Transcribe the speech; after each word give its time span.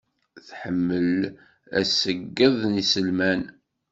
Tḥemmel 0.47 1.11
aṣeyyed 1.79 2.55
n 2.73 2.81
iselman. 2.81 3.41